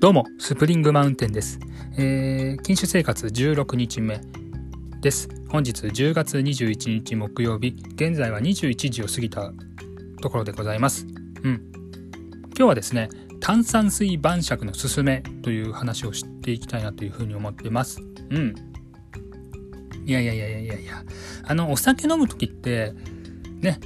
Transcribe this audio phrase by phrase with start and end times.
[0.00, 1.60] どうも、スプリングマウンテンです。
[1.98, 4.18] えー、禁酒生活16日目
[5.02, 5.28] です。
[5.50, 9.52] 本日10月21日木曜日、現在は21時を過ぎた
[10.22, 11.06] ところでございます。
[11.42, 11.70] うん。
[12.56, 13.10] 今日はですね、
[13.40, 18.00] 炭酸水晩酌のすすめという話をしていきたいなというふうに思ってます。
[18.30, 18.54] うん。
[20.06, 21.04] いやいやいやいやいやいや、
[21.44, 22.94] あの、お酒飲む時って、
[23.60, 23.78] ね、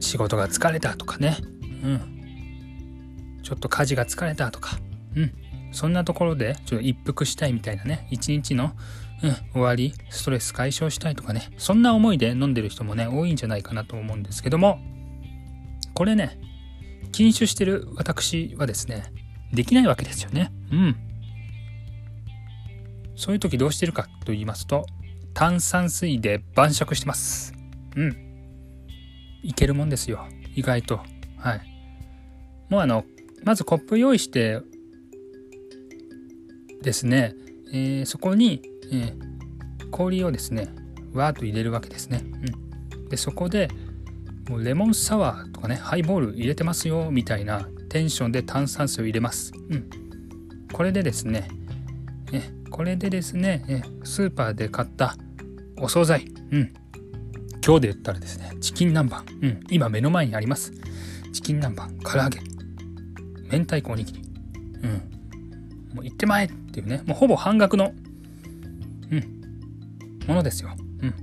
[0.00, 1.36] 仕事が疲れたとかね、
[1.84, 3.40] うん。
[3.44, 4.80] ちょっと家事が疲れたとか、
[5.16, 5.32] うん。
[5.72, 8.72] そんなところで、ちょっと一服したいみたいなね、一日の、
[9.22, 14.78] うん、終わり、ストレス解消したいとかね、そんな思いで飲んでる人もね、多いんじゃないかなと思うんですけども、
[15.94, 16.38] これね、
[17.12, 19.12] 禁酒してる私はですね、
[19.52, 20.52] できないわけですよね。
[20.70, 20.96] うん。
[23.16, 24.86] そういう時どうしてるかと言いますと、
[25.32, 27.54] 炭酸水で晩酌してます。
[27.96, 28.16] うん。
[29.42, 30.26] いけるもんですよ。
[30.54, 31.00] 意外と。
[31.38, 31.60] はい。
[32.68, 33.04] もうあの、
[33.44, 34.60] まずコップ用意して
[36.82, 37.34] ですね、
[37.72, 40.68] えー、そこに、えー、氷をですね
[41.12, 42.22] わーっと入れるわけですね、
[42.92, 43.68] うん、でそこで
[44.48, 49.90] もうレモンサワーとかねハイボール入れてますよみたいなテンションで炭酸水を入れます、うん、
[50.72, 51.48] これでですね
[52.32, 55.16] えこれでですねえスーパーで買った
[55.78, 56.74] お惣菜、うん、
[57.64, 60.72] 今日で言ったらですねチキン南蛮、うん、今目の前にあります。
[61.32, 62.40] チキン南蛮唐揚げ。
[63.52, 64.22] 明太子おにぎり、
[64.82, 65.15] うん、
[65.96, 67.94] もう行ってまえっていうね、もうほぼ半額の、
[69.10, 70.76] うん、ものですよ。
[71.00, 71.14] うん。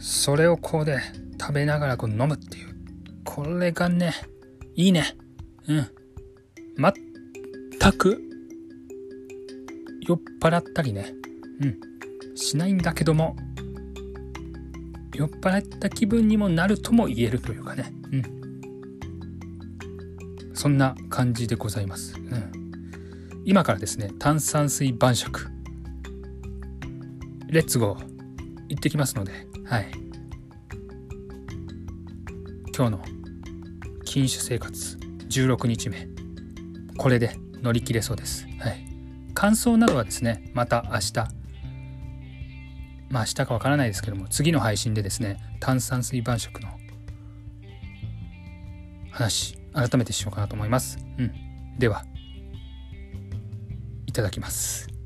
[0.00, 0.98] それをこうで
[1.40, 2.74] 食べながらこう飲むっていう。
[3.24, 4.12] これがね、
[4.74, 5.16] いいね。
[5.68, 5.86] うん。
[7.80, 8.20] 全く
[10.02, 11.14] 酔っ払ったりね、
[11.60, 13.36] うん、しないんだけども、
[15.14, 18.24] 酔っ払った気分にもなるとも言えるというかね、うん。
[20.52, 22.16] そんな感じでございます。
[22.16, 22.67] うん。
[23.48, 25.48] 今からですね炭酸水晩酌。
[27.46, 28.06] レッツゴー
[28.68, 29.32] 行ってきますので
[29.64, 29.90] はい。
[32.76, 33.00] 今日の
[34.04, 34.98] 禁酒生活
[35.30, 36.08] 16日目。
[36.98, 38.46] これで乗り切れそうです。
[38.60, 38.84] はい。
[39.32, 41.14] 感想などはですねまた明日。
[43.08, 46.68] まあ明日かわからないですけども次の配信でですね炭酸水晩酌の
[49.10, 50.98] 話改めてしようかなと思います。
[51.16, 51.32] うん。
[51.78, 52.04] では。
[54.18, 54.97] ただきます。